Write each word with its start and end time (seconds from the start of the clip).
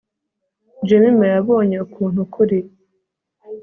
jemima 0.87 1.25
yabonye 1.33 1.75
ukuntu 1.85 2.17
ukuri 2.25 2.59